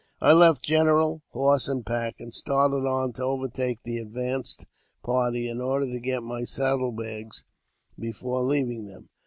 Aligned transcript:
I 0.19 0.33
left 0.33 0.63
general, 0.63 1.21
horse, 1.29 1.67
and 1.67 1.85
pack, 1.85 2.15
and 2.19 2.33
started 2.33 2.87
on 2.87 3.13
to 3.13 3.23
overtake 3.23 3.83
the 3.83 3.99
advanced 3.99 4.65
party, 5.03 5.47
in 5.47 5.61
order 5.61 5.85
to 5.85 5.99
get 5.99 6.23
my 6.23 6.43
sadde 6.43 6.95
bags 6.97 7.45
before 7.99 8.41
leaving 8.41 8.87
them. 8.87 9.09